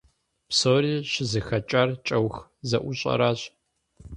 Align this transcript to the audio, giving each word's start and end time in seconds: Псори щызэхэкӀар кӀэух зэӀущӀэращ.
Псори 0.49 0.93
щызэхэкӀар 1.11 1.89
кӀэух 2.05 2.35
зэӀущӀэращ. 2.69 3.39